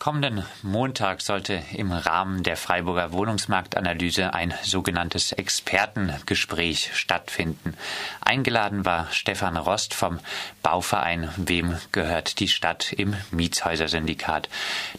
[0.00, 7.74] Kommenden Montag sollte im Rahmen der Freiburger Wohnungsmarktanalyse ein sogenanntes Expertengespräch stattfinden.
[8.22, 10.18] Eingeladen war Stefan Rost vom
[10.62, 14.48] Bauverein Wem gehört die Stadt im Mietshäusersyndikat.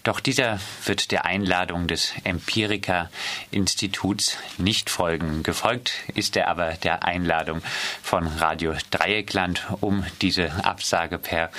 [0.04, 5.42] Doch dieser wird der Einladung des Empiriker-Instituts nicht folgen.
[5.42, 7.64] Gefolgt ist er aber der Einladung
[8.04, 11.50] von Radio Dreieckland, um diese Absage per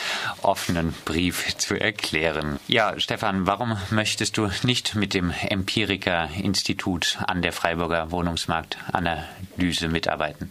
[0.43, 2.61] offenen Brief zu erklären.
[2.68, 10.50] Ja, Stefan, Stefan, warum möchtest du nicht mit dem Empiriker-Institut an der Freiburger Wohnungsmarktanalyse mitarbeiten?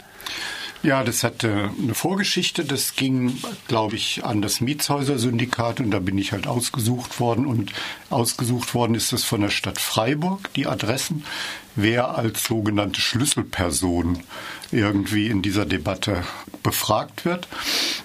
[0.81, 2.65] Ja, das hatte eine Vorgeschichte.
[2.65, 7.45] Das ging, glaube ich, an das Mietshäuser-Syndikat und da bin ich halt ausgesucht worden.
[7.45, 7.71] Und
[8.09, 11.23] ausgesucht worden ist das von der Stadt Freiburg, die Adressen,
[11.75, 14.23] wer als sogenannte Schlüsselperson
[14.71, 16.23] irgendwie in dieser Debatte
[16.63, 17.47] befragt wird.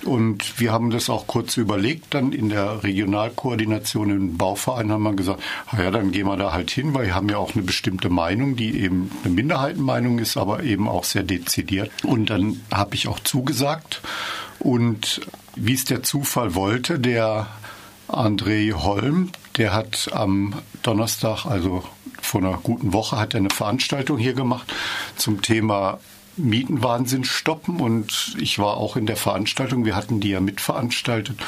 [0.04, 2.14] Und wir haben das auch kurz überlegt.
[2.14, 5.42] Dann in der Regionalkoordination im Bauverein haben wir gesagt,
[5.76, 8.56] ja, dann gehen wir da halt hin, weil wir haben ja auch eine bestimmte Meinung,
[8.56, 11.90] die eben eine Minderheitenmeinung ist, aber eben auch sehr dezidiert.
[12.04, 14.02] Und dann habe ich auch zugesagt.
[14.58, 15.20] Und
[15.54, 17.48] wie es der Zufall wollte, der
[18.08, 21.82] André Holm, der hat am Donnerstag, also
[22.20, 24.72] vor einer guten Woche, hat er eine Veranstaltung hier gemacht
[25.16, 25.98] zum Thema
[26.36, 27.80] Mietenwahnsinn stoppen.
[27.80, 31.38] Und ich war auch in der Veranstaltung, wir hatten die ja mitveranstaltet.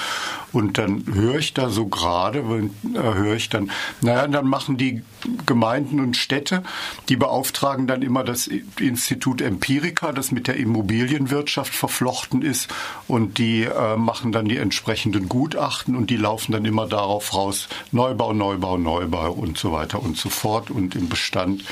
[0.53, 5.03] Und dann höre ich da so gerade, äh, höre ich dann, naja, dann machen die
[5.47, 6.63] Gemeinden und Städte,
[7.09, 12.69] die beauftragen dann immer das Institut Empirica, das mit der Immobilienwirtschaft verflochten ist.
[13.07, 17.69] Und die äh, machen dann die entsprechenden Gutachten und die laufen dann immer darauf raus,
[17.93, 20.71] Neubau, Neubau, Neubau und so weiter und so fort.
[20.71, 21.65] Und im Bestand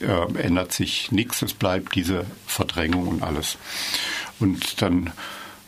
[0.00, 3.58] äh, ändert sich nichts, es bleibt diese Verdrängung und alles.
[4.38, 5.12] Und dann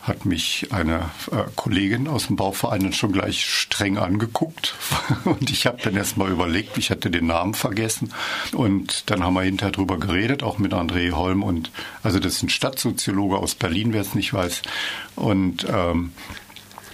[0.01, 4.75] hat mich eine äh, Kollegin aus dem Bauverein schon gleich streng angeguckt.
[5.25, 8.13] Und ich habe dann erst mal überlegt, ich hatte den Namen vergessen.
[8.53, 11.43] Und dann haben wir hinterher drüber geredet, auch mit André Holm.
[11.43, 14.61] Und also das ist ein Stadtsoziologe aus Berlin, wer es nicht weiß.
[15.15, 16.13] Und ähm,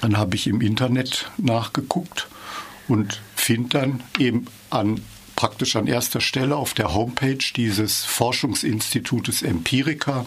[0.02, 2.28] dann habe ich im Internet nachgeguckt
[2.88, 5.02] und finde dann eben an
[5.36, 10.26] praktisch an erster Stelle auf der Homepage dieses Forschungsinstitutes Empirica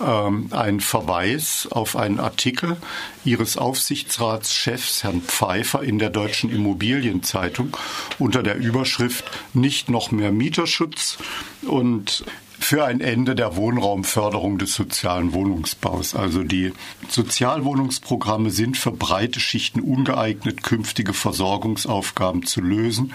[0.00, 2.76] ähm, ein Verweis auf einen Artikel
[3.24, 7.76] ihres Aufsichtsratschefs Herrn Pfeiffer in der Deutschen Immobilienzeitung
[8.18, 11.18] unter der Überschrift Nicht noch mehr Mieterschutz
[11.62, 12.24] und
[12.62, 16.14] für ein Ende der Wohnraumförderung des sozialen Wohnungsbaus.
[16.14, 16.72] Also die
[17.08, 23.12] Sozialwohnungsprogramme sind für breite Schichten ungeeignet, künftige Versorgungsaufgaben zu lösen.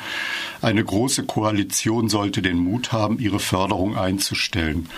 [0.61, 4.89] Eine große Koalition sollte den Mut haben, ihre Förderung einzustellen.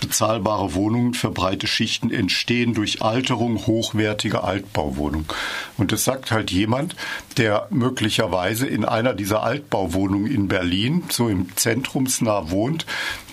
[0.00, 5.26] Bezahlbare Wohnungen für breite Schichten entstehen durch Alterung hochwertiger Altbauwohnungen.
[5.76, 6.96] Und das sagt halt jemand,
[7.36, 12.86] der möglicherweise in einer dieser Altbauwohnungen in Berlin, so im Zentrumsnah wohnt,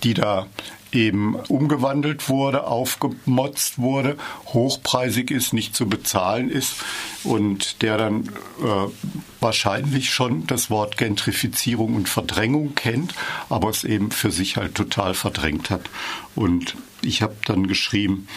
[0.03, 0.47] die da
[0.91, 4.17] eben umgewandelt wurde, aufgemotzt wurde,
[4.47, 6.75] hochpreisig ist, nicht zu bezahlen ist
[7.23, 8.23] und der dann
[8.61, 8.91] äh,
[9.39, 13.13] wahrscheinlich schon das Wort Gentrifizierung und Verdrängung kennt,
[13.49, 15.89] aber es eben für sich halt total verdrängt hat.
[16.35, 18.27] Und ich habe dann geschrieben,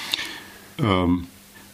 [0.78, 1.26] ähm,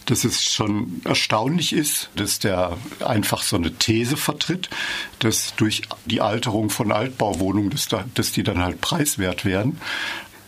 [0.06, 4.70] dass es schon erstaunlich ist, dass der einfach so eine These vertritt,
[5.19, 9.81] dass durch die Alterung von Altbauwohnungen, dass, da, dass die dann halt preiswert werden.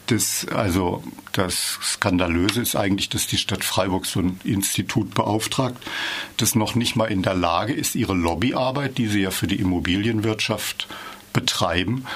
[0.09, 5.77] Das, also das Skandalöse ist eigentlich, dass die Stadt Freiburg so ein Institut beauftragt,
[6.39, 9.61] das noch nicht mal in der Lage ist, ihre Lobbyarbeit, die sie ja für die
[9.61, 10.89] Immobilienwirtschaft
[11.35, 12.07] betreiben,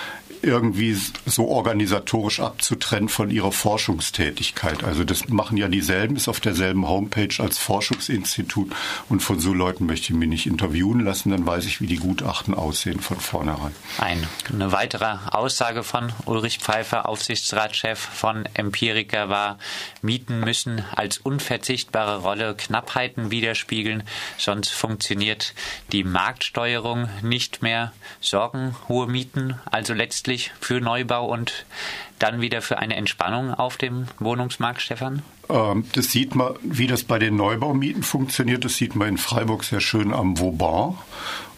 [0.42, 4.84] irgendwie so organisatorisch abzutrennen von ihrer Forschungstätigkeit.
[4.84, 8.72] Also das machen ja dieselben, ist auf derselben Homepage als Forschungsinstitut
[9.08, 11.96] und von so Leuten möchte ich mich nicht interviewen lassen, dann weiß ich, wie die
[11.96, 13.72] Gutachten aussehen von vornherein.
[14.52, 19.58] eine weitere Aussage von Ulrich Pfeiffer, Aufsichtsratschef von Empirica war,
[20.02, 24.02] Mieten müssen als unverzichtbare Rolle Knappheiten widerspiegeln,
[24.38, 25.54] sonst funktioniert
[25.92, 27.92] die Marktsteuerung nicht mehr.
[28.20, 31.66] Sorgen hohe Mieten also letztlich grundsätzlich für Neubau und
[32.18, 35.22] dann wieder für eine Entspannung auf dem Wohnungsmarkt, Stefan?
[35.48, 38.64] Ähm, das sieht man, wie das bei den Neubaumieten funktioniert.
[38.64, 40.96] Das sieht man in Freiburg sehr schön am Vauban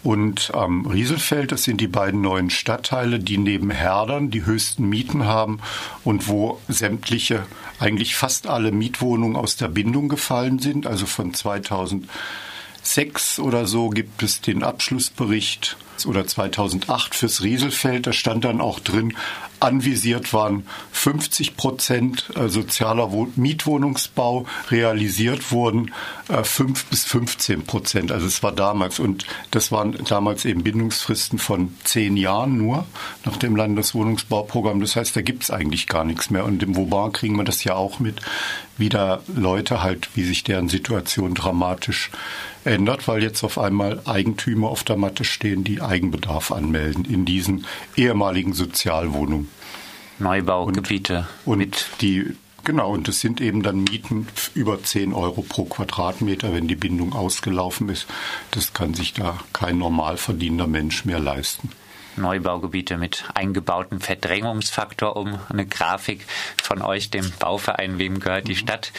[0.02, 1.52] und am Rieselfeld.
[1.52, 5.60] Das sind die beiden neuen Stadtteile, die neben Herdern die höchsten Mieten haben
[6.02, 7.46] und wo sämtliche,
[7.78, 10.86] eigentlich fast alle Mietwohnungen aus der Bindung gefallen sind.
[10.86, 18.06] Also von 2006 oder so gibt es den Abschlussbericht oder 2008 fürs Rieselfeld.
[18.06, 19.14] Da stand dann auch drin,
[19.60, 25.92] anvisiert waren 50 Prozent äh, sozialer Mietwohnungsbau, realisiert wurden
[26.28, 28.12] 5 äh, bis 15 Prozent.
[28.12, 32.86] Also es war damals und das waren damals eben Bindungsfristen von zehn Jahren nur
[33.24, 34.80] nach dem Landeswohnungsbauprogramm.
[34.80, 36.44] Das heißt, da gibt es eigentlich gar nichts mehr.
[36.44, 38.20] Und im Vauban kriegen wir das ja auch mit,
[38.76, 42.10] wie da Leute halt, wie sich deren Situation dramatisch
[42.64, 47.66] ändert, weil jetzt auf einmal Eigentümer auf der Matte stehen, die Eigenbedarf anmelden in diesen
[47.96, 49.48] ehemaligen Sozialwohnungen.
[50.18, 51.26] Neubaugebiete.
[51.44, 56.54] Und, und die Genau, und das sind eben dann Mieten über 10 Euro pro Quadratmeter,
[56.54, 58.06] wenn die Bindung ausgelaufen ist.
[58.52, 61.68] Das kann sich da kein normal verdienender Mensch mehr leisten.
[62.16, 66.26] Neubaugebiete mit eingebautem Verdrängungsfaktor, um eine Grafik
[66.62, 68.58] von euch, dem Bauverein Wem gehört die mhm.
[68.58, 68.92] Stadt,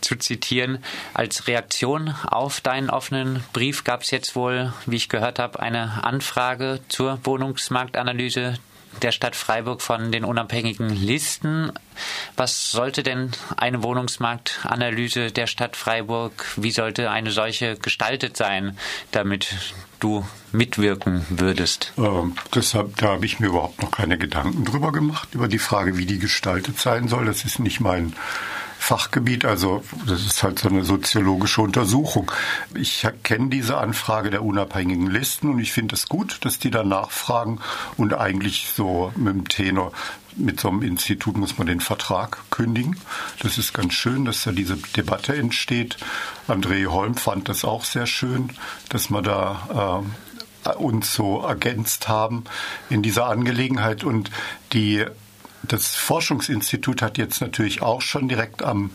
[0.00, 0.82] zu zitieren.
[1.14, 6.04] Als Reaktion auf deinen offenen Brief gab es jetzt wohl, wie ich gehört habe, eine
[6.04, 8.58] Anfrage zur Wohnungsmarktanalyse
[9.00, 11.72] der Stadt Freiburg von den unabhängigen Listen.
[12.36, 18.76] Was sollte denn eine Wohnungsmarktanalyse der Stadt Freiburg, wie sollte eine solche gestaltet sein,
[19.10, 19.56] damit
[20.00, 21.92] du mitwirken würdest?
[21.96, 25.96] Ähm, deshalb, da habe ich mir überhaupt noch keine Gedanken drüber gemacht, über die Frage,
[25.96, 27.26] wie die gestaltet sein soll.
[27.26, 28.14] Das ist nicht mein
[28.82, 29.44] Fachgebiet.
[29.44, 32.32] Also das ist halt so eine soziologische Untersuchung.
[32.74, 36.82] Ich kenne diese Anfrage der unabhängigen Listen und ich finde es gut, dass die da
[36.82, 37.60] nachfragen
[37.96, 39.92] und eigentlich so mit dem Tenor,
[40.34, 42.96] mit so einem Institut muss man den Vertrag kündigen.
[43.38, 45.96] Das ist ganz schön, dass da diese Debatte entsteht.
[46.48, 48.50] André Holm fand das auch sehr schön,
[48.88, 50.02] dass man da
[50.64, 52.44] äh, uns so ergänzt haben
[52.90, 54.32] in dieser Angelegenheit und
[54.72, 55.06] die
[55.68, 58.90] das Forschungsinstitut hat jetzt natürlich auch schon direkt am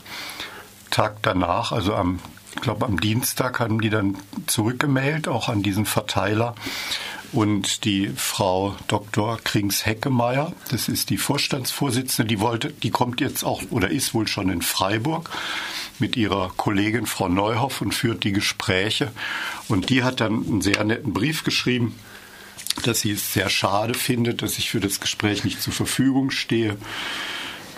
[0.90, 2.20] Tag danach, also am,
[2.54, 4.16] ich glaube am Dienstag, haben die dann
[4.46, 6.54] zurückgemeldet, auch an diesen Verteiler.
[7.30, 9.38] Und die Frau Dr.
[9.44, 14.48] Krings-Heckemeyer, das ist die Vorstandsvorsitzende, die wollte, die kommt jetzt auch oder ist wohl schon
[14.48, 15.28] in Freiburg
[15.98, 19.12] mit ihrer Kollegin Frau Neuhoff und führt die Gespräche.
[19.68, 21.98] Und die hat dann einen sehr netten Brief geschrieben,
[22.84, 26.76] dass sie es sehr schade findet, dass ich für das Gespräch nicht zur Verfügung stehe,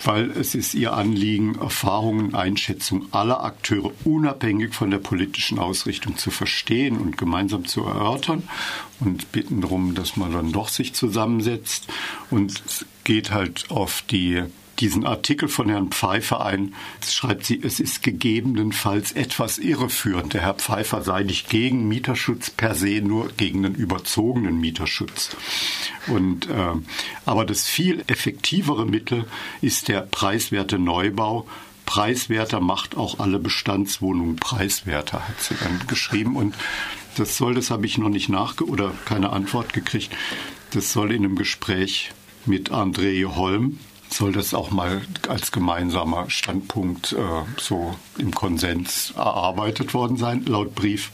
[0.05, 6.31] weil es ist ihr Anliegen, Erfahrungen, Einschätzungen aller Akteure unabhängig von der politischen Ausrichtung zu
[6.31, 8.43] verstehen und gemeinsam zu erörtern
[9.01, 11.89] und bitten darum, dass man dann doch sich zusammensetzt.
[12.31, 12.63] Und
[13.05, 14.45] geht halt auf die
[14.81, 16.75] diesen Artikel von Herrn Pfeiffer ein.
[17.07, 20.35] schreibt sie, es ist gegebenenfalls etwas irreführend.
[20.35, 25.37] Der Herr Pfeiffer sei nicht gegen Mieterschutz per se, nur gegen den überzogenen Mieterschutz.
[26.07, 26.75] Und, äh,
[27.27, 29.27] aber das viel effektivere Mittel
[29.61, 31.47] ist der preiswerte Neubau,
[31.91, 36.37] preiswerter macht auch alle Bestandswohnungen preiswerter, hat sie dann geschrieben.
[36.37, 36.55] Und
[37.17, 40.11] das soll, das habe ich noch nicht nachge oder keine Antwort gekriegt.
[40.73, 42.13] Das soll in einem Gespräch
[42.47, 43.81] mit André Holm,
[44.13, 47.17] soll das auch mal als gemeinsamer Standpunkt äh,
[47.59, 51.11] so im Konsens erarbeitet worden sein, laut Brief.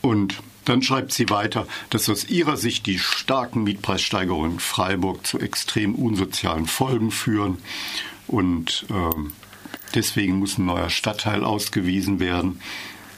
[0.00, 5.38] Und dann schreibt sie weiter, dass aus ihrer Sicht die starken Mietpreissteigerungen in Freiburg zu
[5.38, 7.58] extrem unsozialen Folgen führen
[8.26, 9.30] und äh,
[9.94, 12.60] deswegen muss ein neuer Stadtteil ausgewiesen werden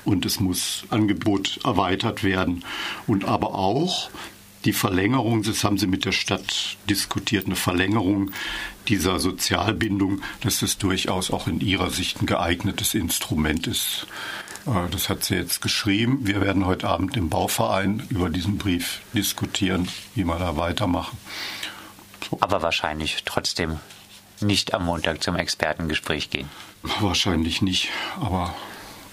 [0.05, 2.65] und es muss Angebot erweitert werden
[3.07, 4.11] und aber auch
[4.67, 8.33] die Verlängerung, das haben Sie mit der Stadt diskutiert, eine Verlängerung
[8.89, 14.07] dieser Sozialbindung, dass es durchaus auch in Ihrer Sicht ein geeignetes Instrument ist.
[14.67, 16.21] Äh, das hat sie jetzt geschrieben.
[16.23, 21.17] Wir werden heute Abend im Bauverein über diesen Brief diskutieren, wie wir da weitermachen.
[22.29, 22.39] So.
[22.41, 23.79] Aber wahrscheinlich trotzdem
[24.41, 26.49] nicht am Montag zum Expertengespräch gehen.
[27.01, 27.89] Wahrscheinlich nicht,
[28.21, 28.55] aber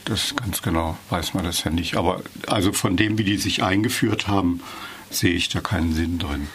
[0.06, 1.96] das ganz genau weiß man das ja nicht.
[1.96, 4.62] Aber also von dem, wie die sich eingeführt haben,
[5.16, 6.48] sehe ich da keinen Sinn drin.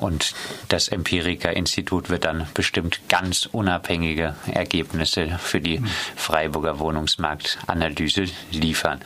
[0.00, 0.34] Und
[0.68, 5.82] das Empiriker-Institut wird dann bestimmt ganz unabhängige Ergebnisse für die
[6.16, 9.02] Freiburger Wohnungsmarktanalyse liefern.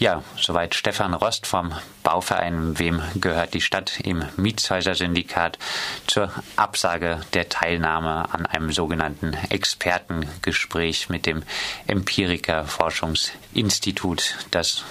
[0.00, 1.72] Ja, soweit Stefan Rost vom
[2.02, 5.60] Bauverein Wem gehört die Stadt im Mietshäuser-Syndikat
[6.08, 11.44] zur Absage der Teilnahme an einem sogenannten Expertengespräch mit dem
[11.86, 14.82] Empiriker-Forschungsinstitut, das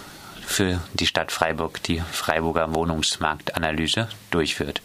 [0.46, 4.82] für die Stadt Freiburg die Freiburger Wohnungsmarktanalyse durchführt.